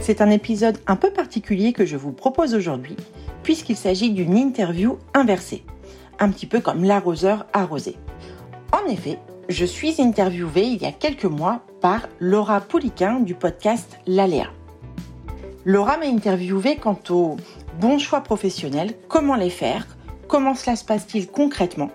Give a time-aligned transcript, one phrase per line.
[0.00, 2.96] C'est un épisode un peu particulier que je vous propose aujourd'hui,
[3.42, 5.62] puisqu'il s'agit d'une interview inversée,
[6.18, 7.96] un petit peu comme l'arroseur arrosé.
[8.72, 9.18] En effet,
[9.50, 14.48] je suis interviewée il y a quelques mois par Laura Pouliquin du podcast L'Aléa.
[15.66, 17.36] Laura m'a interviewée quant aux
[17.78, 19.86] bons choix professionnels, comment les faire,
[20.28, 21.90] comment cela se passe-t-il concrètement,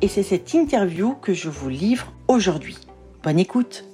[0.00, 2.76] et c'est cette interview que je vous livre aujourd'hui.
[3.22, 3.84] Bonne écoute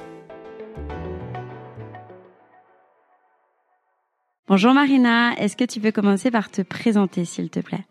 [4.47, 7.87] Bonjour Marina, est-ce que tu peux commencer par te présenter s'il te plaît?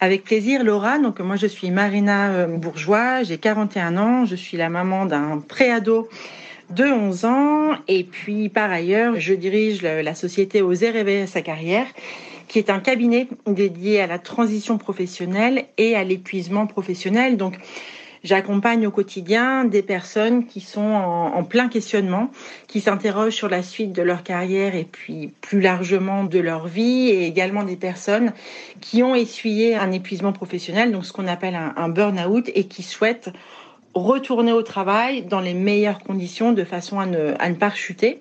[0.00, 0.98] Avec plaisir, Laura.
[0.98, 5.38] Donc, moi, je suis Marina euh, Bourgeois, j'ai 41 ans, je suis la maman d'un
[5.38, 6.08] préado
[6.70, 7.72] de 11 ans.
[7.88, 11.86] Et puis, par ailleurs, je dirige la société Oser rêver sa carrière,
[12.46, 17.36] qui est un cabinet dédié à la transition professionnelle et à l'épuisement professionnel.
[17.36, 17.58] Donc,
[18.28, 22.30] J'accompagne au quotidien des personnes qui sont en, plein questionnement,
[22.66, 27.08] qui s'interrogent sur la suite de leur carrière et puis plus largement de leur vie,
[27.08, 28.34] et également des personnes
[28.82, 33.30] qui ont essuyé un épuisement professionnel, donc ce qu'on appelle un, burn-out, et qui souhaitent
[33.94, 38.20] retourner au travail dans les meilleures conditions de façon à ne, pas chuter.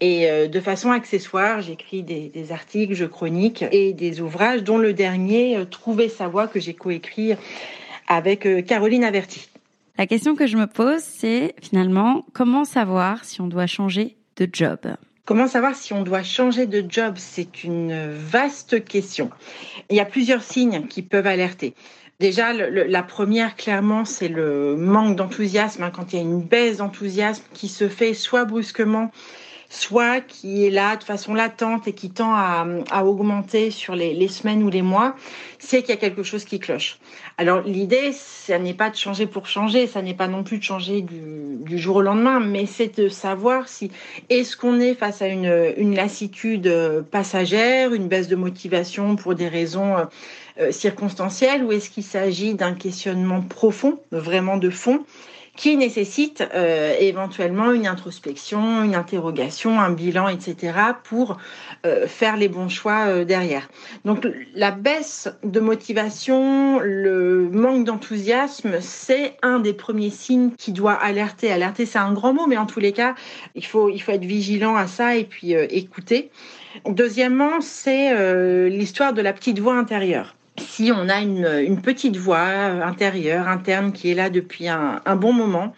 [0.00, 4.78] Et euh, de façon accessoire, j'écris des, des, articles, je chronique et des ouvrages, dont
[4.78, 7.34] le dernier, euh, Trouver sa voie, que j'ai coécrit
[8.10, 9.48] avec euh, Caroline Averti.
[9.96, 14.48] La question que je me pose, c'est finalement comment savoir si on doit changer de
[14.52, 14.78] job?
[15.24, 17.14] Comment savoir si on doit changer de job?
[17.16, 19.30] C'est une vaste question.
[19.88, 21.74] Il y a plusieurs signes qui peuvent alerter.
[22.18, 25.82] Déjà, la première, clairement, c'est le manque d'enthousiasme.
[25.84, 29.10] Hein, quand il y a une baisse d'enthousiasme qui se fait soit brusquement,
[29.70, 34.64] soit qui est là de façon latente et qui tend à, augmenter sur les, semaines
[34.64, 35.14] ou les mois,
[35.60, 36.98] c'est qu'il y a quelque chose qui cloche.
[37.38, 40.64] Alors l'idée, ça n'est pas de changer pour changer, ça n'est pas non plus de
[40.64, 43.92] changer du, jour au lendemain, mais c'est de savoir si
[44.28, 49.94] est-ce qu'on est face à une, lassitude passagère, une baisse de motivation pour des raisons
[50.58, 55.04] euh, circonstancielles, ou est-ce qu'il s'agit d'un questionnement profond, vraiment de fond
[55.56, 60.72] qui nécessite euh, éventuellement une introspection, une interrogation, un bilan, etc.,
[61.04, 61.38] pour
[61.84, 63.68] euh, faire les bons choix euh, derrière.
[64.04, 70.94] Donc la baisse de motivation, le manque d'enthousiasme, c'est un des premiers signes qui doit
[70.94, 71.52] alerter.
[71.52, 73.14] Alerter, c'est un grand mot, mais en tous les cas,
[73.54, 76.30] il faut, il faut être vigilant à ça et puis écouter.
[76.86, 80.34] Deuxièmement, c'est l'histoire de la petite voix intérieure
[80.68, 85.74] si on a une, petite voix intérieure, interne, qui est là depuis un, bon moment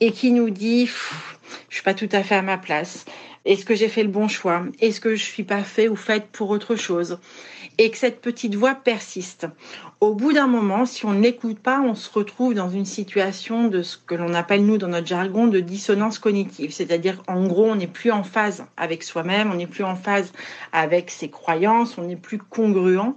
[0.00, 0.86] et qui nous dit
[1.68, 3.04] je suis pas tout à fait à ma place.
[3.44, 4.64] Est-ce que j'ai fait le bon choix?
[4.80, 7.18] Est-ce que je suis pas fait ou faite pour autre chose?
[7.78, 9.46] Et que cette petite voix persiste.
[10.00, 13.82] Au bout d'un moment, si on n'écoute pas, on se retrouve dans une situation de
[13.82, 16.72] ce que l'on appelle nous dans notre jargon de dissonance cognitive.
[16.72, 20.32] C'est-à-dire, en gros, on n'est plus en phase avec soi-même, on n'est plus en phase
[20.72, 23.14] avec ses croyances, on n'est plus congruent.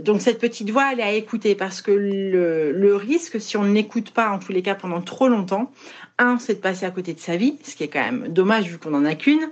[0.00, 4.10] Donc cette petite voix, elle est à écouter parce que le, risque, si on n'écoute
[4.10, 5.70] pas, en tous les cas pendant trop longtemps,
[6.18, 8.64] un, c'est de passer à côté de sa vie, ce qui est quand même dommage
[8.64, 9.48] vu qu'on n'en a qu'une.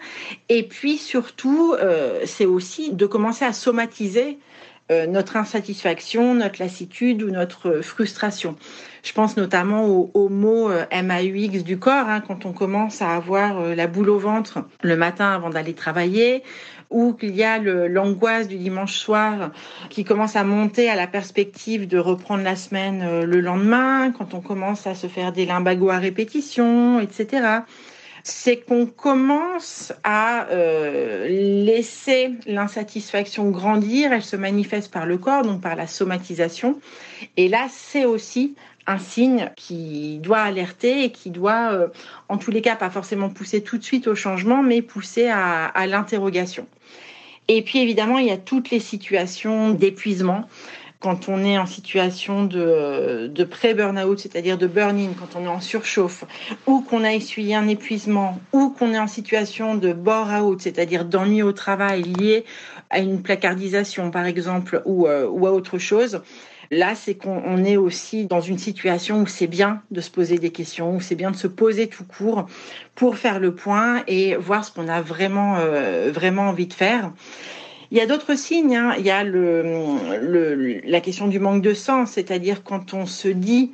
[0.49, 4.41] Et puis surtout, euh, c'est aussi de commencer à somatiser
[4.93, 8.55] euh, notre insatisfaction, notre lassitude ou notre frustration.
[9.03, 13.17] Je pense notamment au, au mot euh, MAUX du corps, hein, quand on commence à
[13.17, 16.45] avoir euh, la boule au ventre le matin avant d'aller travailler,
[16.91, 19.51] ou qu'il y a l'angoisse du dimanche soir
[19.91, 24.41] qui commence à monter à la perspective de reprendre la semaine le lendemain, quand on
[24.41, 27.65] commence à se faire des limbagos à répétition, etc
[28.29, 35.61] c'est qu'on commence à euh, laisser l'insatisfaction grandir, elle se manifeste par le corps, donc
[35.61, 36.81] par la somatisation.
[37.37, 38.57] Et là, c'est aussi
[38.89, 41.87] un signe qui doit alerter et qui doit, euh,
[42.29, 45.67] en tous les cas, pas forcément pousser tout de suite au changement, mais pousser à,
[45.67, 46.67] à l'interrogation.
[47.47, 50.49] Et puis évidemment, il y a toutes les situations d'épuisement
[51.01, 55.61] quand on est en situation de, de pré-burnout, c'est-à-dire de burn-in, quand on est en
[55.61, 56.25] surchauffe,
[56.67, 61.43] ou qu'on a essuyé un épuisement, ou qu'on est en situation de bore-out, c'est-à-dire d'ennui
[61.43, 62.45] au travail lié
[62.91, 66.21] à une placardisation, par exemple, ou, euh, ou à autre chose,
[66.71, 70.51] Là, c'est qu'on est aussi dans une situation où c'est bien de se poser des
[70.51, 72.47] questions, où c'est bien de se poser tout court
[72.95, 77.13] pour faire le point et voir ce qu'on a vraiment, euh, vraiment envie de faire.
[77.91, 78.77] Il y a d'autres signes.
[78.77, 78.95] Hein.
[78.99, 83.73] Il y a la question du manque de sens, c'est-à-dire quand on se dit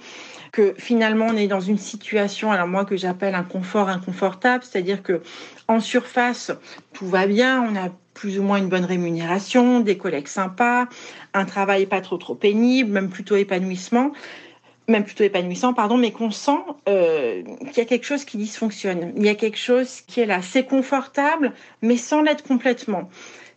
[0.52, 5.02] que finalement on est dans une situation, alors moi que j'appelle un confort inconfortable, c'est-à-dire
[5.02, 5.22] que
[5.66, 6.52] en surface
[6.92, 10.88] tout va bien, on a plus ou moins une bonne rémunération, des collègues sympas,
[11.32, 14.12] un travail pas trop trop pénible, même plutôt épanouissement.
[14.88, 19.12] même plutôt épanouissant, pardon, mais qu'on sent euh, qu'il y a quelque chose qui dysfonctionne.
[19.16, 20.42] Il y a quelque chose qui est là.
[20.42, 23.08] C'est confortable, mais sans l'être complètement.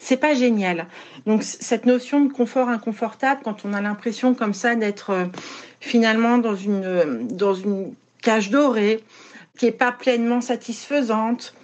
[0.06, 0.86] C'est pas génial.
[1.26, 5.26] Donc cette notion de confort inconfortable, quand on a l'impression comme ça d'être euh,
[5.80, 9.04] finalement dans une dans une cage dorée,
[9.58, 11.56] qui est pas pleinement satisfaisante,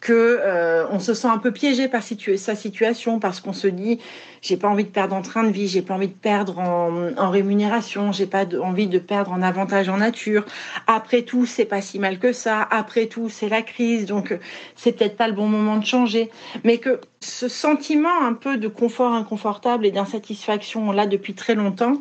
[0.00, 3.98] que euh, on se sent un peu piégé par sa situation parce qu'on se dit
[4.42, 7.30] j'ai pas envie de perdre en train de vie, j'ai pas envie de perdre en,
[7.30, 10.44] rémunération, j'ai pas envie de perdre en avantage en nature.
[10.86, 12.62] Après tout, c'est pas si mal que ça.
[12.70, 14.38] Après tout, c'est la crise, donc
[14.76, 16.30] c'est peut-être pas le bon moment de changer.
[16.62, 21.56] Mais que ce sentiment un peu de confort inconfortable et d'insatisfaction, on l'a depuis très
[21.56, 22.00] longtemps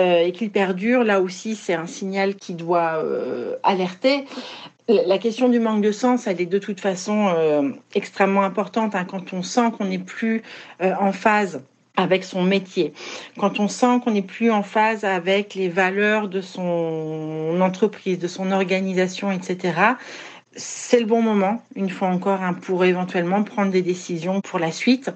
[0.00, 4.24] euh, et qu'il perdure, là aussi, c'est un signal qui doit euh, alerter.
[4.88, 9.04] La question du manque de sens, elle est de toute façon euh, extrêmement importante hein,
[9.04, 10.42] quand on sent qu'on n'est plus
[10.80, 11.60] euh, en phase
[11.98, 12.94] avec son métier,
[13.36, 18.28] quand on sent qu'on n'est plus en phase avec les valeurs de son entreprise, de
[18.28, 19.78] son organisation, etc.
[20.56, 24.72] C'est le bon moment, une fois encore, hein, pour éventuellement prendre des décisions pour la
[24.72, 25.10] suite.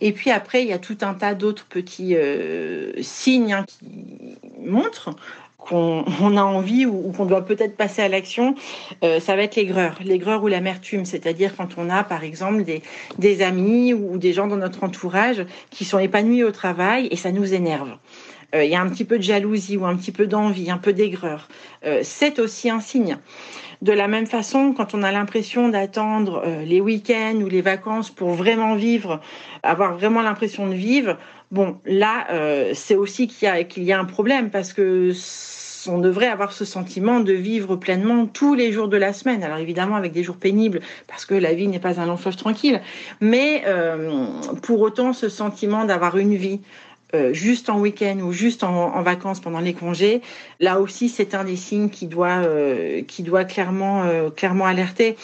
[0.00, 4.38] Et puis après, il y a tout un tas d'autres petits euh, signes hein, qui
[4.64, 5.14] montrent
[5.60, 8.54] qu'on a envie ou, qu'on doit peut-être passer à l'action,
[9.04, 12.82] euh, ça va être l'aigreur, l'aigreur ou l'amertume, c'est-à-dire quand on a par exemple des,
[13.18, 17.32] des amis ou des gens dans notre entourage qui sont épanouis au travail et ça
[17.32, 17.90] nous énerve.
[18.54, 20.78] Euh, il y a un petit peu de jalousie ou un petit peu d'envie, un
[20.78, 21.48] peu d'aigreur.
[21.84, 23.18] Euh, c'est aussi un signe.
[23.80, 28.32] De la même façon, quand on a l'impression d'attendre les week-ends ou les vacances pour
[28.32, 29.20] vraiment vivre,
[29.62, 31.16] avoir vraiment l'impression de vivre,
[31.50, 32.26] bon, là,
[32.74, 35.12] c'est aussi qu'il y, y a un problème parce que
[35.88, 39.42] on devrait avoir ce sentiment de vivre pleinement tous les jours de la semaine.
[39.42, 42.36] Alors évidemment avec des jours pénibles, parce que la vie n'est pas un long fleuve
[42.36, 42.80] tranquille,
[43.20, 44.26] mais euh,
[44.62, 46.60] pour autant ce sentiment d'avoir une vie
[47.14, 50.20] euh, juste en week-end ou juste en, vacances pendant les congés,
[50.60, 55.16] là aussi c'est un des signes qui doit, euh, qui doit clairement, clairement alerter.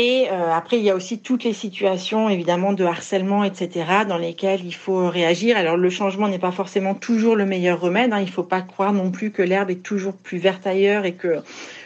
[0.00, 4.16] Et euh, après, il y a aussi toutes les situations, évidemment, de harcèlement, etc., dans
[4.16, 5.56] lesquelles il faut réagir.
[5.56, 8.12] Alors, le changement n'est pas forcément toujours le meilleur remède.
[8.12, 8.20] Hein.
[8.20, 11.14] Il ne faut pas croire non plus que l'herbe est toujours plus verte ailleurs et
[11.14, 11.38] que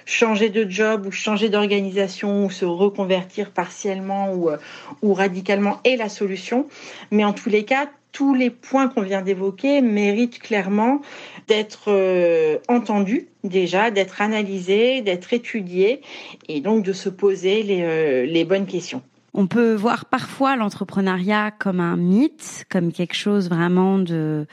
[0.05, 4.59] changer de job ou changer d'organisation ou se reconvertir partiellement ou, euh,
[5.03, 6.69] radicalement est la solution.
[7.13, 11.01] Mais en tous les cas, tous les points qu'on vient d'évoquer méritent clairement
[11.49, 16.03] d'être euh, entendus déjà, d'être analysés, d'être étudiés
[16.49, 19.03] et donc de se poser les, euh, les bonnes questions.
[19.35, 24.47] On peut voir parfois l'entrepreneuriat comme un mythe, comme quelque chose vraiment de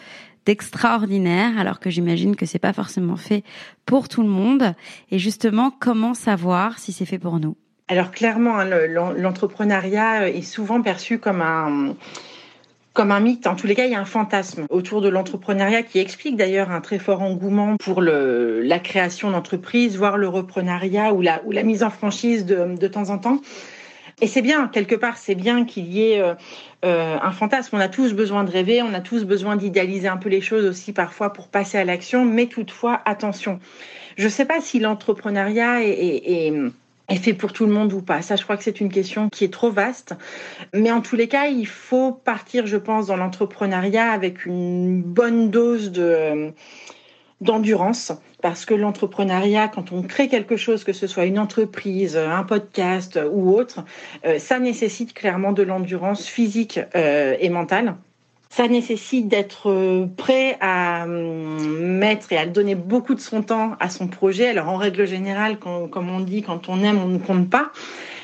[0.45, 3.43] d'extraordinaire, alors que j'imagine que c'est pas forcément fait
[3.85, 4.73] pour tout le monde.
[5.11, 7.55] Et justement, comment savoir si c'est fait pour nous?
[7.87, 11.95] Alors clairement, hein, l'entrepreneuriat est souvent perçu comme un
[12.93, 13.47] comme un mythe.
[13.47, 16.71] En tous les cas, il y a un fantasme autour de l'entrepreneuriat qui explique d'ailleurs
[16.71, 21.51] un très fort engouement pour le, la création d'entreprises, voire le reprenariat ou la, ou
[21.51, 23.41] la mise en franchise de, de temps en temps.
[24.21, 26.33] Et c'est bien, quelque part, c'est bien qu'il y ait euh,
[26.83, 27.77] euh, un fantasme.
[27.77, 30.65] On a tous besoin de rêver, on a tous besoin d'idéaliser un peu les choses
[30.65, 33.59] aussi parfois pour passer à l'action, mais toutefois, attention.
[34.17, 36.53] Je ne sais pas si l'entrepreneuriat est, est, est
[37.09, 38.21] est fait pour tout le monde ou pas?
[38.21, 40.15] Ça, je crois que c'est une question qui est trop vaste.
[40.73, 45.49] Mais en tous les cas, il faut partir, je pense, dans l'entrepreneuriat avec une bonne
[45.49, 46.53] dose de
[47.41, 48.11] d'endurance
[48.41, 53.19] parce que l'entrepreneuriat, quand on crée quelque chose, que ce soit une entreprise, un podcast
[53.31, 53.85] ou autre,
[54.25, 57.95] euh, ça nécessite clairement de l'endurance physique euh, et mentale.
[58.49, 63.75] Ça nécessite d'être euh, prêt à hum, mettre et à donner beaucoup de son temps
[63.79, 64.47] à son projet.
[64.47, 67.71] Alors en règle générale, comme on dit, quand on aime, on ne compte pas.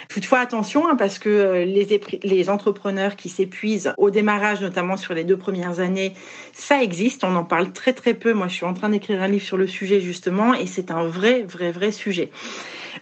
[0.09, 5.13] Toutefois, attention, hein, parce que euh, les, les entrepreneurs qui s'épuisent au démarrage, notamment sur
[5.13, 6.13] les deux premières années,
[6.53, 7.23] ça existe.
[7.23, 8.33] On en parle très très peu.
[8.33, 11.05] Moi, je suis en train d'écrire un livre sur le sujet justement, et c'est un
[11.05, 12.31] vrai, vrai, vrai sujet.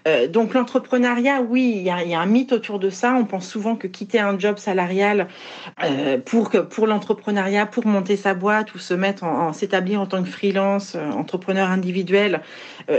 [0.08, 3.14] Euh, donc l'entrepreneuriat, oui, il y, a, un mythe autour de ça.
[3.16, 5.28] On pense souvent que quitter un job salarial
[5.84, 10.06] euh, pour que pour l'entrepreneuriat, pour monter sa boîte ou se mettre en, s'établir en
[10.06, 12.42] tant que freelance, euh, entrepreneur individuel,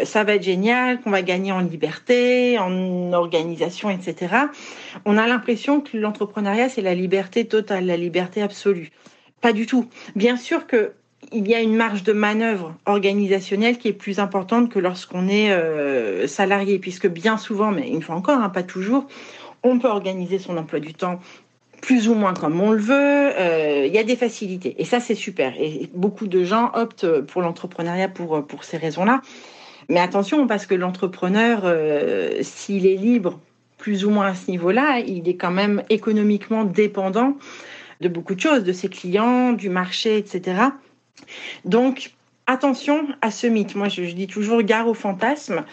[0.05, 4.35] ça va être génial, qu'on va gagner en liberté, en organisation, etc.
[5.05, 8.91] On a l'impression que l'entrepreneuriat c'est la liberté totale, la liberté absolue.
[9.43, 9.91] Pas du tout.
[10.17, 10.93] Bien sûr que
[11.33, 15.51] il y a une marge de manœuvre organisationnelle qui est plus importante que lorsqu'on est
[15.51, 19.07] euh, salarié, puisque bien souvent, mais une fois encore, hein, pas toujours,
[19.63, 21.21] on peut organiser son emploi du temps
[21.81, 22.95] plus ou moins comme on le veut.
[22.95, 25.55] Euh, il y a des facilités et ça c'est super.
[25.59, 29.21] Et beaucoup de gens optent pour l'entrepreneuriat pour pour ces raisons-là.
[29.89, 33.41] Mais attention parce que l'entrepreneur, euh, s'il est libre
[33.77, 37.37] plus ou moins à ce niveau-là, il est quand même économiquement dépendant
[38.01, 40.71] de beaucoup de choses, de ses clients, du marché, etc.
[41.65, 42.13] Donc,
[42.47, 43.75] Attention à ce mythe.
[43.75, 45.65] Moi, je, dis toujours gare au fantasme.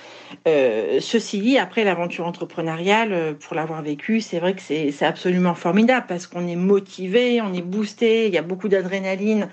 [0.48, 5.54] Euh, ceci dit, après l'aventure entrepreneuriale, euh, pour l'avoir vécu, c'est vrai que c'est absolument
[5.54, 9.50] formidable parce qu'on est motivé, on est boosté, il y a beaucoup d'adrénaline,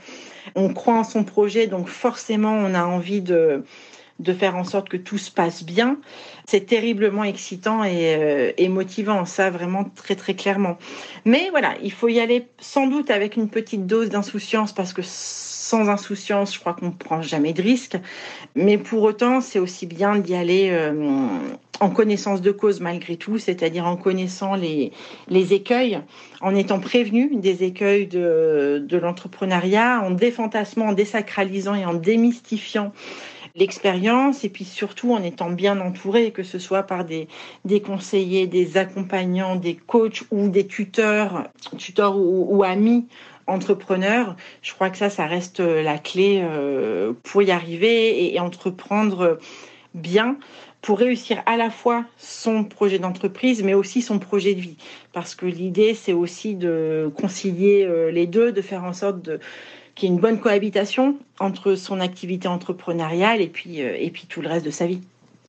[0.55, 3.65] on croit en son projet, donc forcément, on a envie de,
[4.39, 5.99] faire en sorte que tout se passe bien.
[6.47, 10.79] C'est terriblement excitant et, euh, et, motivant, ça vraiment très très clairement.
[11.25, 15.03] Mais voilà, il faut y aller sans doute avec une petite dose d'insouciance parce que
[15.69, 17.99] sans insouciance, je crois qu'on ne prend jamais de risques.
[18.55, 21.27] Mais pour autant, c'est aussi bien d'y aller euh,
[21.81, 24.93] en connaissance de cause malgré tout, c'est-à-dire en connaissant les,
[25.29, 26.01] écueils,
[26.41, 32.93] en étant prévenu des écueils de, de l'entrepreneuriat, en défantassement, en désacralisant et en démystifiant
[33.55, 37.29] l'expérience et puis surtout en étant bien entouré, que ce soit par des,
[37.67, 41.45] des conseillers, des accompagnants, des coachs ou des tuteurs,
[41.77, 43.07] tuteurs ou amis
[43.49, 48.39] entrepreneur, je crois que ça, ça reste euh, la clé euh, pour y arriver et,
[48.39, 49.39] entreprendre
[49.95, 50.37] bien
[50.83, 54.77] pour réussir à la fois son projet d'entreprise, mais aussi son projet de vie.
[55.13, 59.41] Parce que l'idée, c'est aussi de concilier euh, les deux, de faire en sorte de
[59.97, 64.41] qu'il y ait une bonne cohabitation entre son activité entrepreneuriale et puis, et puis tout
[64.41, 65.01] le reste de sa vie.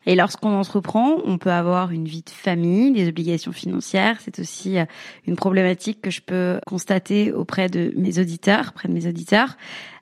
[0.09, 4.17] Et lorsqu'on entreprend, on peut avoir une vie de famille, des obligations financières.
[4.21, 4.85] C'est aussi euh,
[5.27, 9.55] une problématique que je peux constater auprès de mes auditeurs, auprès de mes auditeurs.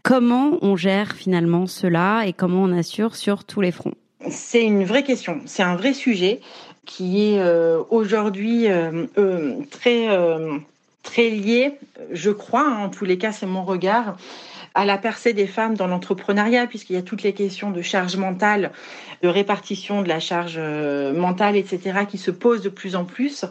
[0.03, 3.95] Comment on gère finalement cela et comment on assure sur tous les fronts?
[4.29, 5.41] C'est une vraie question.
[5.45, 6.39] C'est un vrai sujet
[6.85, 9.07] qui est euh, aujourd'hui euh,
[9.71, 10.07] très
[11.03, 11.73] très lié,
[12.11, 12.67] je crois.
[12.67, 14.17] Hein, en tous les cas, c'est mon regard
[14.73, 18.15] à la percée des femmes dans l'entrepreneuriat, puisqu'il y a toutes les questions de charge
[18.15, 18.71] mentale,
[19.23, 23.45] de répartition de la charge euh, mentale, etc., qui se posent de plus en plus.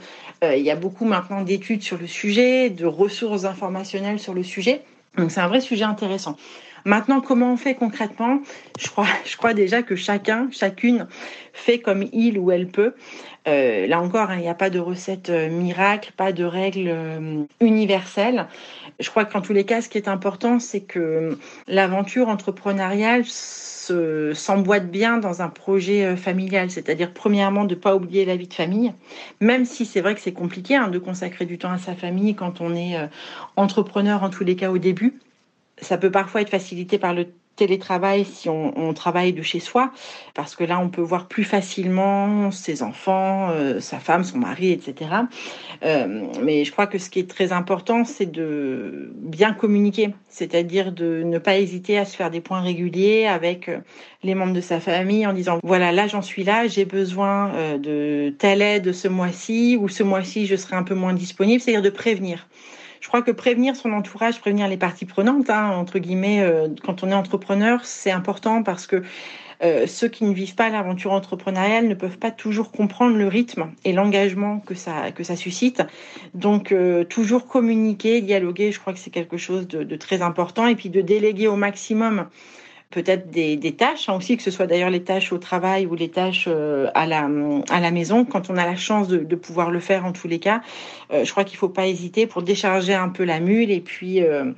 [0.45, 4.45] Euh, il y a beaucoup maintenant d'études sur le sujet, de ressources informationnelles sur le
[4.45, 4.83] sujet.
[5.17, 6.37] Donc c'est un vrai sujet intéressant.
[6.85, 8.39] Maintenant, comment on fait concrètement?
[8.79, 11.09] Je crois, je crois déjà que chacun, chacune
[11.53, 12.95] fait comme il ou elle peut.
[13.47, 16.89] Euh, là encore, hein, il n'y a pas de recette euh, miracle, pas de règle
[16.89, 18.49] euh, universelle.
[18.99, 21.39] Je crois qu'en tous les cas, ce qui est important, c'est que
[21.69, 28.35] l'aventure entrepreneuriale s'emboîte bien dans un projet familial, c'est-à-dire premièrement de ne pas oublier la
[28.35, 28.93] vie de famille,
[29.41, 32.35] même si c'est vrai que c'est compliqué hein, de consacrer du temps à sa famille
[32.35, 32.97] quand on est
[33.55, 35.21] entrepreneur en tous les cas au début.
[35.81, 39.91] Ça peut parfois être facilité par le télétravail si on, travaille de chez soi,
[40.35, 44.71] parce que là, on peut voir plus facilement ses enfants, euh, sa femme, son mari,
[44.71, 45.11] etc.
[45.85, 50.93] Euh, mais je crois que ce qui est très important, c'est de bien communiquer, c'est-à-dire
[50.93, 53.79] de ne pas hésiter à se faire des points réguliers avec euh,
[54.23, 58.35] les membres de sa famille en disant, voilà, là, j'en suis là, j'ai besoin de
[58.39, 61.91] telle aide ce mois-ci, ou ce mois-ci, je serai un peu moins disponible, c'est-à-dire de
[61.91, 62.47] prévenir
[63.07, 67.05] je crois que prévenir son entourage, prévenir les parties prenantes, hein, entre guillemets, euh, quand
[67.05, 69.05] on est entrepreneur, c'est important parce que
[69.63, 73.71] euh, ceux qui ne vivent pas l'aventure entrepreneuriale ne peuvent pas toujours comprendre le rythme
[73.85, 75.85] et l'engagement que ça, suscite.
[76.35, 80.67] Donc, euh, toujours communiquer, dialoguer, je crois que c'est quelque chose de, très important.
[80.67, 82.27] Et puis de déléguer au maximum
[82.91, 85.95] peut-être des, des, tâches, hein, aussi que ce soit d'ailleurs les tâches au travail ou
[85.95, 87.29] les tâches euh, à, la,
[87.71, 90.29] à la maison, quand on a la chance de, de pouvoir le faire en tous
[90.29, 90.63] les cas,
[91.13, 93.81] euh, je crois qu'il ne faut pas hésiter pour décharger un peu la mule et
[93.81, 94.53] puis, euh,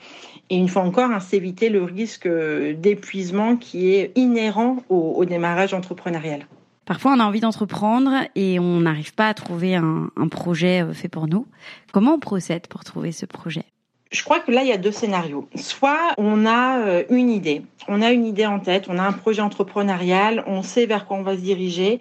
[0.50, 5.75] et une fois encore, hein, s'éviter le risque d'épuisement qui est inhérent au, au démarrage
[5.75, 6.47] entrepreneurial.
[6.85, 11.08] Parfois, on a envie d'entreprendre et on n'arrive pas à trouver un, un projet fait
[11.08, 11.47] pour nous.
[11.92, 13.64] Comment on procède pour trouver ce projet?
[14.10, 15.48] Je crois que là, il y a deux scénarios.
[15.54, 19.12] Soit on a euh, une idée, on a une idée en tête, on a un
[19.12, 22.00] projet entrepreneurial, on sait vers quoi on va se diriger,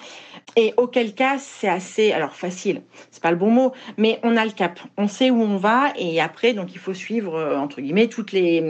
[0.56, 4.46] et auquel cas, c'est assez, alors facile, c'est pas le bon mot, mais on a
[4.46, 7.82] le cap, on sait où on va, et après, donc il faut suivre euh, entre
[7.82, 8.64] guillemets toutes les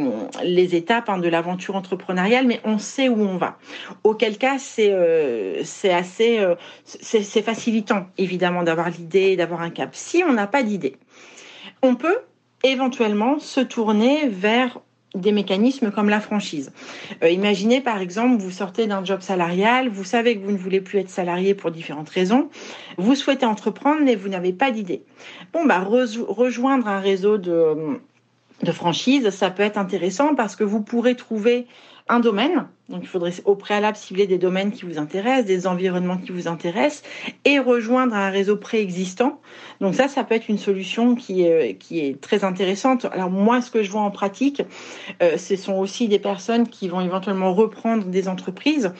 [0.44, 3.58] les étapes hein, de l'aventure entrepreneuriale, mais on sait où on va.
[4.04, 6.44] Auquel cas, c'est euh, c'est assez,
[6.86, 9.90] c'est facilitant évidemment d'avoir l'idée, d'avoir un cap.
[9.94, 10.98] Si on n'a pas d'idée,
[11.84, 12.18] on peut
[12.64, 14.80] éventuellement se tourner vers
[15.16, 16.72] des mécanismes comme la franchise.
[17.24, 20.82] Euh, imaginez par exemple, vous sortez d'un job salarial, vous savez que vous ne voulez
[20.82, 22.50] plus être salarié pour différentes raisons,
[22.98, 25.04] vous souhaitez entreprendre mais vous n'avez pas d'idée.
[25.54, 28.00] Bon, bah, rejoindre un réseau de,
[28.64, 31.68] de franchise, ça peut être intéressant parce que vous pourrez trouver
[32.10, 32.68] un domaine.
[32.90, 36.48] Donc, il faudrait au préalable cibler des domaines qui vous intéressent, des environnements qui vous
[36.48, 37.04] intéressent
[37.44, 39.42] et rejoindre un réseau préexistant.
[39.82, 43.06] Donc, ça, ça peut être une solution qui est, qui est très intéressante.
[43.12, 44.62] Alors, moi, ce que je vois en pratique,
[45.22, 48.94] euh, ce sont aussi des personnes qui vont éventuellement reprendre des entreprises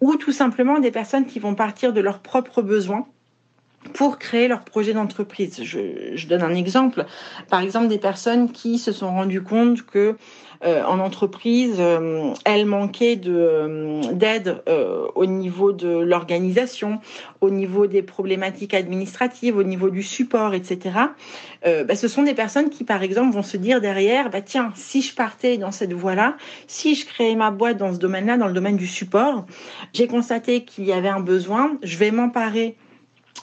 [0.00, 3.06] ou tout simplement des personnes qui vont partir de leurs propres besoins
[3.92, 5.62] pour créer leur projet d'entreprise.
[5.62, 7.04] Je, je, donne un exemple.
[7.48, 10.16] Par exemple, des personnes qui se sont rendues compte que
[10.64, 17.00] euh, en entreprise, euh, elles manquaient de d'aide euh, au niveau de l'organisation,
[17.42, 20.98] au niveau des problématiques administratives, au niveau du support, etc.
[21.64, 25.00] Bah, ce sont des personnes qui, par exemple, vont se dire derrière, bah tiens, si
[25.00, 26.36] je partais dans cette voie-là,
[26.66, 29.46] si je créais ma boîte dans ce domaine-là, dans le domaine du support,
[29.94, 32.76] j'ai constaté qu'il y avait un besoin, je vais m'emparer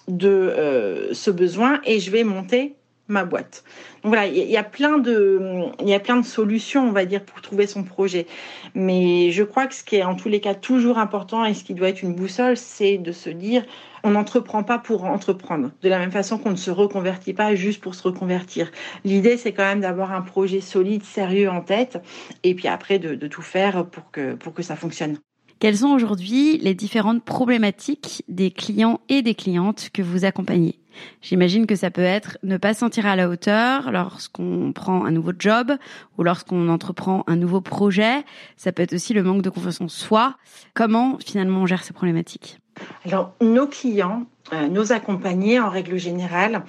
[0.08, 2.76] de euh, ce besoin et je vais monter
[3.12, 3.64] ma boîte.
[4.04, 5.40] Donc voilà, il y, a plein de,
[5.82, 8.26] il y a plein de solutions, on va dire, pour trouver son projet.
[8.74, 11.64] Mais je crois que ce qui est en tous les cas toujours important et ce
[11.64, 13.64] qui doit être une boussole, c'est de se dire,
[14.04, 15.72] on n'entreprend pas pour entreprendre.
[15.82, 18.72] De la même façon qu'on ne se reconvertit pas juste pour se reconvertir.
[19.04, 22.00] L'idée, c'est quand même d'avoir un projet solide, sérieux en tête,
[22.44, 25.18] et puis après de, de tout faire pour que, pour que ça fonctionne.
[25.62, 30.80] Quelles sont aujourd'hui les différentes problématiques des clients et des clientes que vous accompagnez?
[31.22, 35.34] J'imagine que ça peut être ne pas sentir à la hauteur lorsqu'on prend un nouveau
[35.38, 35.72] job
[36.18, 38.24] ou lorsqu'on entreprend un nouveau projet.
[38.58, 40.36] Ça peut être aussi le manque de confiance en soi.
[40.74, 42.61] Comment finalement on gère ces problématiques?
[43.06, 46.63] Alors nos clients euh, nos accompagnés, en règle générale,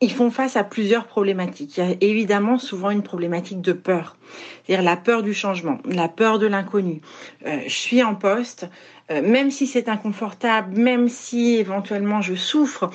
[0.00, 1.78] ils font face à plusieurs problématiques.
[1.78, 4.16] Il y a évidemment souvent une problématique de peur,
[4.64, 7.00] c'est-à-dire la peur du changement, la peur de l'inconnu.
[7.46, 8.68] Euh, je suis en poste,
[9.10, 12.90] euh, même si c'est inconfortable, même si éventuellement je souffre,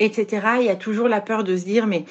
[0.00, 2.04] etc., il y a toujours la peur de se dire, mais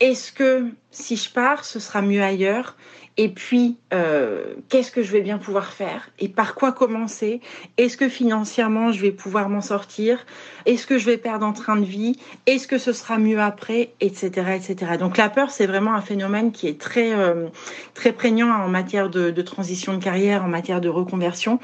[0.00, 2.76] est-ce que si je pars, ce sera mieux ailleurs?
[3.18, 6.10] Et puis, euh, qu'est-ce que je vais bien pouvoir faire?
[6.18, 7.40] Et par quoi commencer?
[7.78, 10.26] Est-ce que financièrement, je vais pouvoir m'en sortir?
[10.66, 12.18] Est-ce que je vais perdre en train de vie?
[12.46, 13.94] Est-ce que ce sera mieux après?
[14.00, 14.28] Etc.
[14.54, 14.76] etc.
[14.98, 17.46] Donc la peur, c'est vraiment un phénomène qui est très, euh,
[17.94, 21.58] très prégnant en matière de, transition de carrière, en matière de reconversion.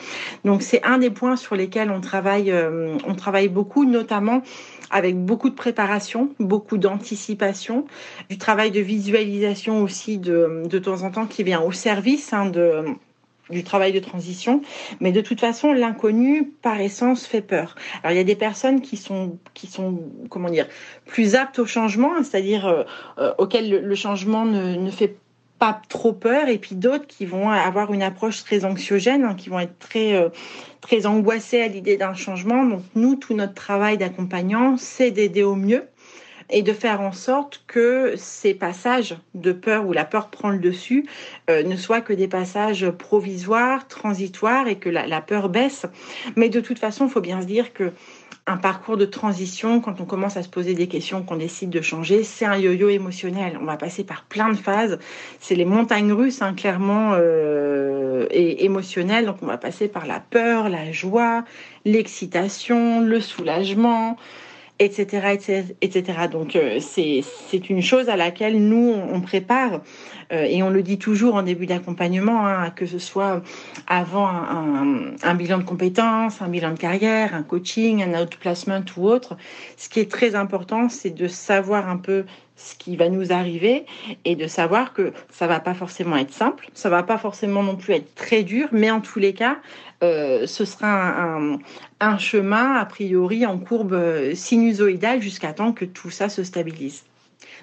[0.46, 4.42] Donc c'est un des points sur lesquels on travaille, euh, on travaille beaucoup, notamment
[4.92, 7.86] avec beaucoup de préparation, beaucoup d'anticipation,
[8.30, 12.52] du travail de visualisation aussi de, de temps en temps qui vient au service hein,
[13.50, 14.62] du travail de transition,
[15.00, 17.74] mais de toute façon, l'inconnu, par essence, fait peur.
[18.02, 20.66] Alors, il y a des personnes qui sont, qui sont comment dire,
[21.06, 22.84] plus aptes au changement, c'est-à-dire euh,
[23.18, 25.16] euh, auxquelles le, changement ne, ne fait
[25.62, 29.48] pas trop peur et puis d'autres qui vont avoir une approche très anxiogène, hein, qui
[29.48, 30.28] vont être très euh,
[30.80, 32.64] très angoissés à l'idée d'un changement.
[32.64, 35.84] Donc nous, tout notre travail d'accompagnant, c'est d'aider au mieux
[36.50, 40.58] et de faire en sorte que ces passages de peur où la peur prend le
[40.58, 41.06] dessus
[41.48, 45.86] euh, ne soient que des passages provisoires, transitoires et que la, la peur baisse.
[46.34, 47.92] Mais de toute façon, il faut bien se dire que
[48.46, 51.80] un parcours de transition, quand on commence à se poser des questions, qu'on décide de
[51.80, 53.56] changer, c'est un yo-yo émotionnel.
[53.60, 54.98] On va passer par plein de phases.
[55.38, 59.26] C'est les montagnes russes, hein, clairement, euh, et émotionnelles.
[59.26, 61.44] Donc on va passer par la peur, la joie,
[61.84, 64.16] l'excitation, le soulagement,
[64.82, 69.80] etc., etc., Donc euh, c'est une chose à laquelle nous on, prépare
[70.32, 73.42] euh, et on le dit toujours en début d'accompagnement, hein, que ce soit
[73.86, 79.08] avant un, un, bilan de compétences, un bilan de carrière, un coaching, un outplacement ou
[79.08, 79.36] autre.
[79.76, 82.24] Ce qui est très important, c'est de savoir un peu
[82.56, 83.86] ce qui va nous arriver
[84.24, 87.76] et de savoir que ça va pas forcément être simple, ça va pas forcément non
[87.76, 89.58] plus être très dur, mais en tous les cas,
[90.02, 91.38] euh, ce sera
[92.00, 93.96] un, chemin a priori en courbe
[94.34, 97.04] sinusoïdale jusqu'à temps que tout ça se stabilise.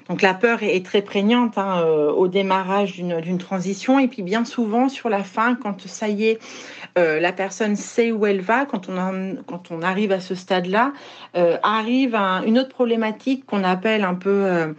[0.09, 3.99] Donc la peur est très prégnante hein, euh, au démarrage d'une transition.
[3.99, 6.39] Et puis bien souvent sur la fin, quand ça y est,
[6.97, 10.93] euh, la personne sait où elle va, quand on, arrive à ce stade-là,
[11.63, 14.73] arrive une autre problématique qu'on appelle un peu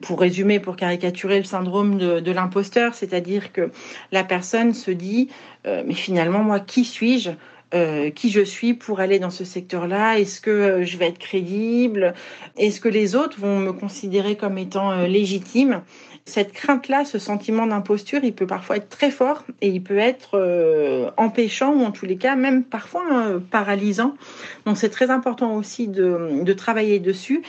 [0.00, 3.70] pour résumer, pour caricaturer le syndrome de, l'imposteur, c'est-à-dire que
[4.12, 5.28] la personne se dit,
[5.66, 7.30] euh, mais finalement, moi, qui suis-je?
[7.74, 11.18] Euh, qui je suis pour aller dans ce secteur-là Est-ce que euh, je vais être
[11.18, 12.14] crédible?
[12.56, 15.82] Est-ce que les autres vont me considérer comme étant légitime?
[16.26, 21.12] Cette crainte-là, ce sentiment d'imposture, il peut parfois être très fort et il peut être
[21.16, 24.14] empêchant ou en tous les cas même parfois hein, paralysant.
[24.64, 27.42] Donc c'est très important aussi de, de travailler dessus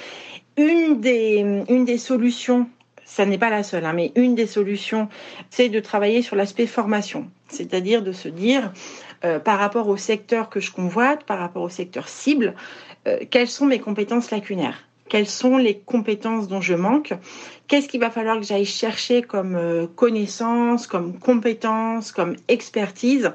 [0.57, 2.67] une des, une des solutions,
[3.05, 5.09] ça n'est pas la seule, hein, mais une des solutions,
[5.49, 7.29] c'est de travailler sur l'aspect formation.
[7.47, 8.71] C'est-à-dire de se dire,
[9.23, 12.55] euh, par rapport au secteur que je convoite, par rapport au secteur cible,
[13.07, 14.83] euh, quelles sont mes compétences lacunaires?
[15.09, 17.13] Quelles sont les compétences dont je manque,
[17.67, 23.31] qu'est-ce qu'il va falloir que j'aille chercher comme euh, connaissances, comme compétences, comme expertise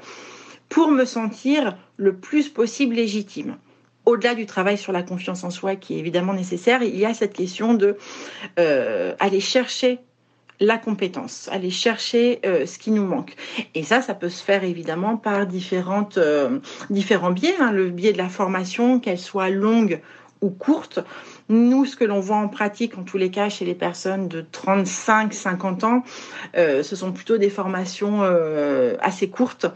[0.69, 3.57] pour me sentir le plus possible légitime?
[4.07, 7.13] Au-delà du travail sur la confiance en soi qui est évidemment nécessaire, il y a
[7.13, 7.97] cette question de
[8.59, 9.99] euh, aller chercher
[10.61, 13.35] la compétence, aller chercher euh, ce qui nous manque.
[13.75, 16.59] Et ça, ça peut se faire évidemment par différentes, euh,
[16.91, 17.55] différents biais.
[17.61, 17.73] Hein.
[17.73, 20.01] le biais de la formation, qu'elle soit longue
[20.43, 21.01] ou courtes.
[21.49, 24.43] Nous, ce que l'on voit en pratique, en tous les cas, chez les personnes de
[24.43, 26.03] 35-50 ans,
[26.57, 28.23] euh, ce sont plutôt des formations
[29.01, 29.67] assez courtes.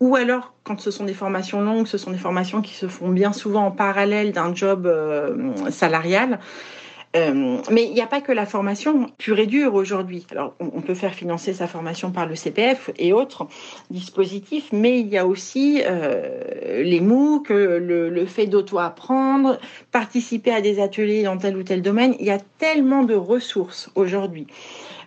[0.00, 3.08] Ou alors, quand ce sont des formations longues, ce sont des formations qui se font
[3.08, 4.88] bien souvent en parallèle d'un job
[5.70, 6.38] salarial.
[7.16, 10.26] Euh, mais il n'y a pas que la formation pure et dure aujourd'hui.
[10.32, 13.46] Alors, on, peut faire financer sa formation par le CPF et autres
[13.90, 19.58] dispositifs, mais il y a aussi euh, les MOOC, le, le fait d'auto-apprendre,
[19.92, 22.16] participer à des ateliers dans tel ou tel domaine.
[22.18, 24.48] Il y a tellement de ressources aujourd'hui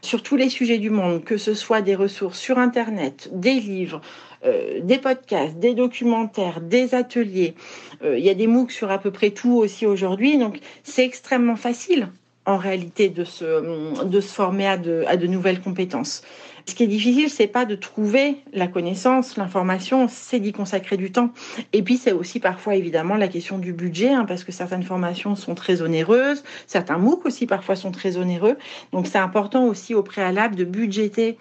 [0.01, 4.01] sur tous les sujets du monde, que ce soit des ressources sur Internet, des livres,
[4.45, 7.55] euh, des podcasts, des documentaires, des ateliers.
[8.03, 10.37] Euh, il y a des MOOC sur à peu près tout aussi aujourd'hui.
[10.37, 12.09] Donc, c'est extrêmement facile,
[12.45, 16.21] en réalité, de se, de se former à de, à de nouvelles compétences.
[16.67, 21.13] Ce qui est difficile, c'est pas de trouver la connaissance, l'information, c'est d'y consacrer du
[21.13, 21.31] temps.
[21.71, 25.37] Et puis, c'est aussi parfois, évidemment, la question du budget, hein, parce que certaines formations
[25.37, 28.57] sont très onéreuses, certains MOOC aussi parfois sont très onéreux.
[28.91, 31.37] Donc, c'est important aussi au préalable de budgéter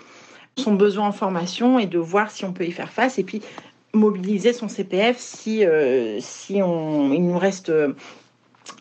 [0.56, 3.42] son besoin en formation et de voir si on peut y faire face et puis
[3.92, 7.94] mobiliser son CPF si, euh, si on, il nous reste euh,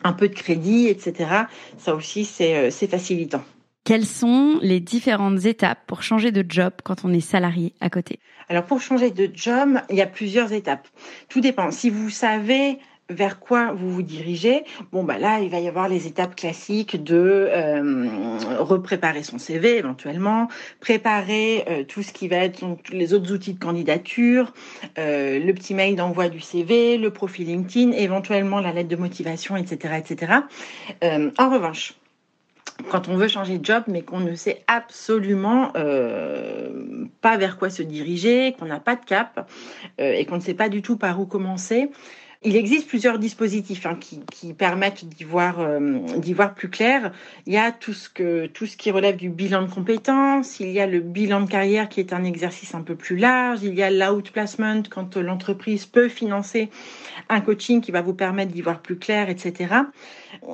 [0.04, 1.30] un peu de crédit, etc.
[1.78, 3.44] Ça aussi, c'est euh, facilitant.
[3.84, 8.20] Quelles sont les différentes étapes pour changer de job quand on est salarié à côté?
[8.50, 10.88] Alors pour changer de job, il y a plusieurs étapes.
[11.30, 11.70] Tout dépend.
[11.72, 15.88] Si vous savez vers quoi vous vous dirigez, bon bah là il va y avoir
[15.88, 20.48] les étapes classiques de euh, repréparer son CV éventuellement,
[20.80, 24.54] préparer euh, tout ce qui va être les autres outils de candidature,
[24.98, 29.56] euh, le petit mail d'envoi du CV, le profil LinkedIn, éventuellement la lettre de motivation,
[29.56, 30.34] etc., etc.
[31.38, 31.94] en revanche,
[32.90, 35.72] quand on veut changer de job, mais qu'on ne sait absolument
[37.22, 39.50] pas vers quoi se diriger, qu'on n'a pas de cap
[39.98, 41.90] et qu'on ne sait pas du tout par où commencer,
[42.46, 46.00] il existe plusieurs dispositifs hein, qui, permettent d'y voir, euh,
[46.34, 47.12] voir plus clair.
[47.48, 50.70] Il y a tout ce, que, tout ce qui relève du bilan de compétences, il
[50.70, 53.74] y a le bilan de carrière qui est un exercice un peu plus large, il
[53.74, 56.70] y a l'outplacement quand l'entreprise peut financer
[57.30, 59.68] un coaching qui va vous permettre d'y voir plus clair, etc.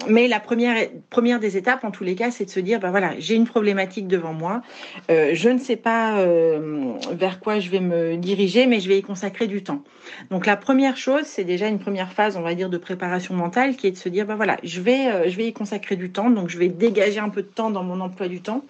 [0.07, 2.91] Mais la première, première des étapes, en tous les cas, c'est de se dire, ben
[2.91, 4.61] voilà, j'ai une problématique devant moi,
[5.09, 8.99] euh, je ne sais pas euh, vers quoi je vais me diriger, mais je vais
[8.99, 9.83] y consacrer du temps.
[10.29, 13.75] Donc la première chose, c'est déjà une première phase, on va dire, de préparation mentale,
[13.75, 16.11] qui est de se dire, ben voilà, je vais, euh, je vais y consacrer du
[16.11, 18.63] temps, donc je vais dégager un peu de temps dans mon emploi du temps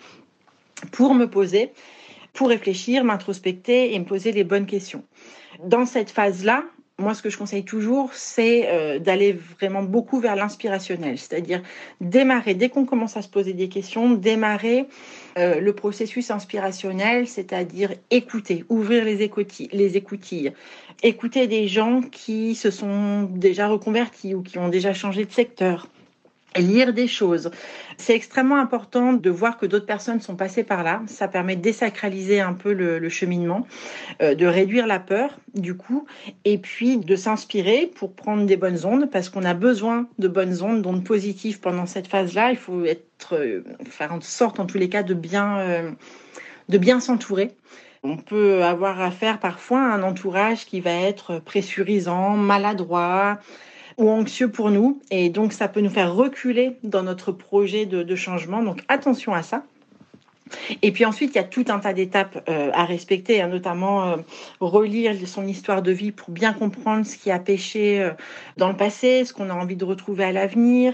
[0.91, 1.71] pour me poser,
[2.33, 5.03] pour réfléchir, m'introspecter et me poser les bonnes questions.
[5.63, 6.63] Dans cette phase-là,
[7.01, 11.61] moi, ce que je conseille toujours, c'est euh, d'aller vraiment beaucoup vers l'inspirationnel, c'est-à-dire
[11.99, 14.85] démarrer, dès qu'on commence à se poser des questions, démarrer
[15.37, 19.29] euh, le processus inspirationnel, c'est-à-dire écouter, ouvrir les,
[19.71, 20.51] les écoutilles,
[21.03, 25.87] écouter des gens qui se sont déjà reconvertis ou qui ont déjà changé de secteur,
[26.57, 27.51] lire des choses.
[27.97, 31.01] C'est extrêmement important de voir que d'autres personnes sont passées par là.
[31.07, 33.67] Ça permet de désacraliser un peu le, cheminement,
[34.21, 36.05] euh, de réduire la peur du coup,
[36.45, 40.61] et puis de s'inspirer pour prendre des bonnes ondes, parce qu'on a besoin de bonnes
[40.61, 42.51] ondes, d'ondes positives pendant cette phase-là.
[42.51, 42.83] Il faut
[43.31, 45.91] euh, faire en sorte, en tous les cas, de bien, euh,
[46.69, 47.51] de bien s'entourer.
[48.03, 53.39] On peut avoir affaire parfois à un entourage qui va être pressurisant, maladroit,
[54.09, 54.99] anxieux pour nous.
[55.11, 58.63] Et donc, ça peut nous faire reculer dans notre projet de, changement.
[58.63, 59.63] Donc, attention à ça.
[60.81, 64.05] Et puis ensuite, il y a tout un tas d'étapes euh, à respecter, hein, notamment
[64.05, 64.17] euh,
[64.59, 68.11] relire son histoire de vie pour bien comprendre ce qui a péché euh,
[68.57, 70.93] dans le passé, ce qu'on a envie de retrouver à l'avenir,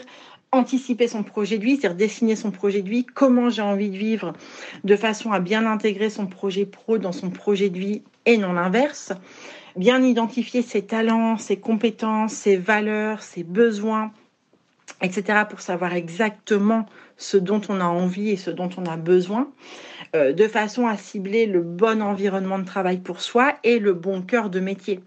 [0.52, 3.98] anticiper son projet de vie, c'est-à-dire dessiner son projet de vie, comment j'ai envie de
[3.98, 4.34] vivre,
[4.84, 8.54] de façon à bien intégrer son projet pro dans son projet de vie et non
[8.54, 9.12] l'inverse
[9.78, 14.12] bien identifier ses talents, ses compétences, ses valeurs, ses besoins,
[15.02, 16.86] etc., pour savoir exactement
[17.18, 19.52] ce dont on a envie et ce dont on a besoin,
[20.16, 24.22] euh, de façon à cibler le bon environnement de travail pour soi et le bon
[24.22, 25.00] cœur de métier.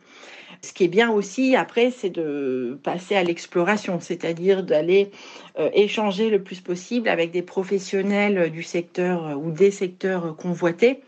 [0.62, 5.10] Ce qui est bien aussi, après, c'est de passer à l'exploration, c'est-à-dire d'aller
[5.58, 11.00] euh, échanger le plus possible avec des professionnels du secteur euh, ou des secteurs convoités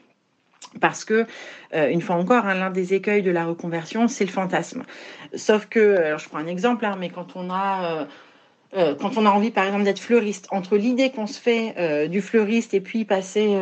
[0.81, 1.27] parce que,
[1.75, 4.85] euh, une fois encore, hein, l'un des écueils de la reconversion, c'est le fantasme.
[5.35, 8.01] Sauf que, je prends un exemple, hein, mais quand on a...
[8.01, 8.05] Euh,
[8.75, 12.23] euh, quand on a envie, par exemple, d'être fleuriste, entre l'idée qu'on se fait du
[12.23, 13.55] fleuriste et puis passer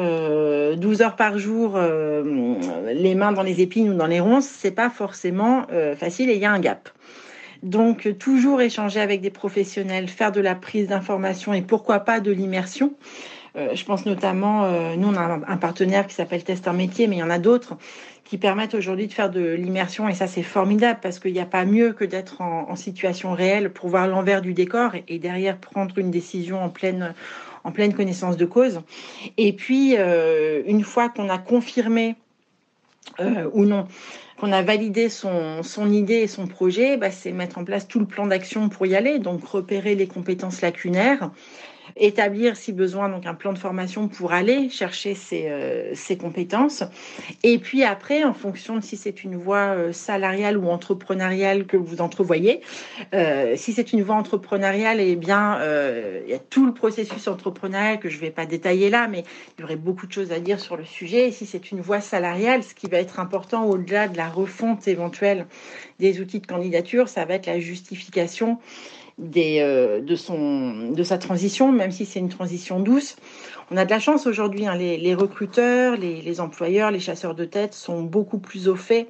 [0.76, 4.88] 12 heures par jour les mains dans les épines ou dans les ronces, c'est pas
[4.88, 6.90] forcément facile et il y a un gap.
[7.64, 12.30] Donc, toujours échanger avec des professionnels, faire de la prise d'information et pourquoi pas de
[12.30, 12.94] l'immersion.
[13.56, 17.06] Euh, je pense notamment, euh, nous on a un, partenaire qui s'appelle Test un métier,
[17.06, 17.76] mais il y en a d'autres
[18.24, 20.08] qui permettent aujourd'hui de faire de l'immersion.
[20.08, 23.72] Et ça, c'est formidable parce qu'il n'y a pas mieux que d'être en, situation réelle
[23.72, 27.12] pour voir l'envers du décor et, derrière prendre une décision en pleine,
[27.64, 28.82] en pleine connaissance de cause.
[29.36, 32.14] Et puis, euh, une fois qu'on a confirmé
[33.52, 33.86] ou non,
[34.38, 37.98] qu'on a validé son, son, idée et son projet, bah, c'est mettre en place tout
[37.98, 41.30] le plan d'action pour y aller, donc repérer les compétences lacunaires,
[41.96, 46.82] établir si besoin donc un plan de formation pour aller chercher ces, euh, compétences.
[47.42, 51.76] Et puis après, en fonction de si c'est une voie euh, salariale ou entrepreneuriale que
[51.76, 52.60] vous entrevoyez,
[53.14, 55.58] euh, si c'est une voie entrepreneuriale, eh bien,
[56.24, 59.24] il y a tout le processus entrepreneurial que je ne vais pas détailler là, mais
[59.56, 61.28] il y aurait beaucoup de choses à dire sur le sujet.
[61.28, 64.86] Et si c'est une voie salariale, ce qui va être important au-delà de la refonte
[64.88, 65.46] éventuelle
[65.98, 68.58] des outils de candidature, ça va être la justification
[69.36, 73.16] euh, de, son, de sa transition, même si c'est une transition douce.
[73.70, 77.74] On a de la chance aujourd'hui, hein, les, recruteurs, les, employeurs, les chasseurs de tête
[77.74, 79.08] sont beaucoup plus au fait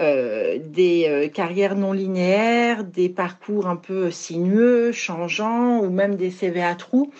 [0.00, 6.30] euh, des euh, carrières non linéaires, des parcours un peu sinueux, changeants, ou même des
[6.30, 7.12] CV à trous.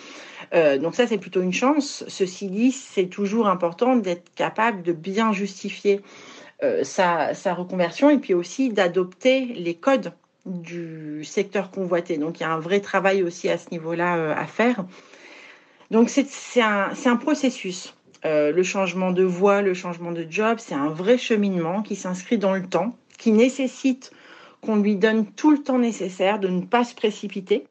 [0.53, 2.05] donc ça, c'est plutôt une chance.
[2.09, 6.01] Ceci dit, c'est toujours important d'être capable de bien justifier
[6.83, 10.12] sa, sa, reconversion et puis aussi d'adopter les codes
[10.46, 12.18] du secteur convoité.
[12.18, 14.85] Donc il y a un vrai travail aussi à ce niveau-là euh, à faire.
[15.90, 17.94] Donc c'est un, un, processus.
[18.24, 22.38] Euh, le changement de voie, le changement de job, c'est un vrai cheminement qui s'inscrit
[22.38, 24.12] dans le temps, qui nécessite
[24.62, 27.66] qu'on lui donne tout le temps nécessaire, de ne pas se précipiter,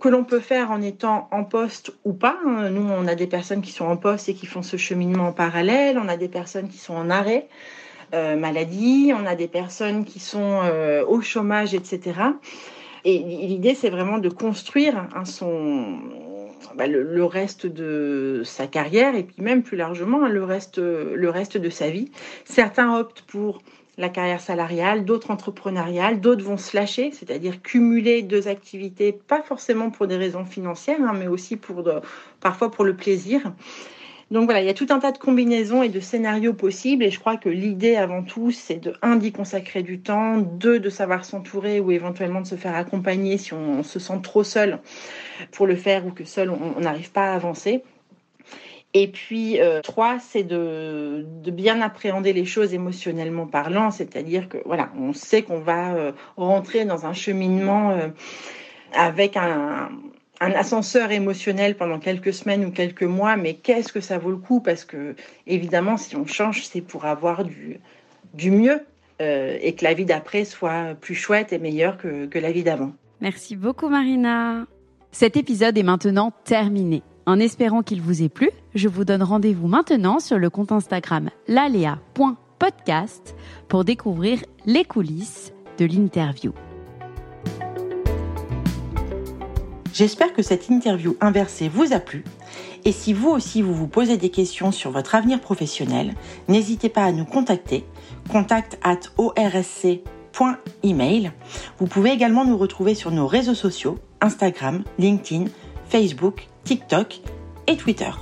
[0.00, 2.38] que l'on peut faire en étant en poste ou pas.
[2.46, 2.70] Hein.
[2.70, 5.32] Nous, on a des personnes qui sont en poste et qui font ce cheminement en
[5.32, 7.48] parallèle, on a des personnes qui sont en arrêt.
[8.14, 12.20] Euh, maladie, on a des personnes qui sont euh, au chômage, etc.
[13.04, 15.98] Et l'idée, c'est vraiment de construire son,
[16.74, 21.58] bah, le, reste de sa carrière et puis même plus largement le reste, le reste
[21.58, 22.10] de sa vie.
[22.44, 23.62] Certains optent pour
[23.98, 29.90] la carrière salariale, d'autres entrepreneuriales, d'autres vont se lâcher, c'est-à-dire cumuler deux activités, pas forcément
[29.90, 31.88] pour des raisons financières, hein, mais aussi pour
[32.40, 33.52] parfois pour le plaisir.
[34.30, 37.10] Donc voilà, il y a tout un tas de combinaisons et de scénarios possibles et
[37.10, 40.90] je crois que l'idée avant tout, c'est de, un, d'y consacrer du temps, deux, de
[40.90, 44.80] savoir s'entourer ou éventuellement de se faire accompagner si on, se sent trop seul
[45.52, 47.82] pour le faire ou que seul on n'arrive pas à avancer.
[48.94, 54.90] Et puis, euh, trois, c'est de, bien appréhender les choses émotionnellement parlant, c'est-à-dire que voilà,
[54.98, 58.08] on sait qu'on va euh, rentrer dans un cheminement euh,
[58.94, 59.90] avec un,
[60.40, 64.36] un ascenseur émotionnel pendant quelques semaines ou quelques mois, mais qu'est-ce que ça vaut le
[64.36, 64.60] coup?
[64.60, 65.14] Parce que,
[65.46, 67.80] évidemment, si on change, c'est pour avoir du,
[68.34, 68.80] du mieux
[69.20, 72.62] euh, et que la vie d'après soit plus chouette et meilleure que, que la vie
[72.62, 72.92] d'avant.
[73.20, 74.66] Merci beaucoup, Marina.
[75.10, 77.02] Cet épisode est maintenant terminé.
[77.26, 81.30] En espérant qu'il vous ait plu, je vous donne rendez-vous maintenant sur le compte Instagram
[81.46, 83.34] lalea.podcast
[83.68, 86.52] pour découvrir les coulisses de l'interview.
[89.98, 92.22] J'espère que cette interview inversée vous a plu.
[92.84, 96.14] Et si vous aussi vous vous posez des questions sur votre avenir professionnel,
[96.46, 97.84] n'hésitez pas à nous contacter.
[98.30, 99.00] Contact at.
[101.80, 105.46] Vous pouvez également nous retrouver sur nos réseaux sociaux Instagram, LinkedIn,
[105.88, 107.18] Facebook, TikTok
[107.66, 108.12] et Twitter.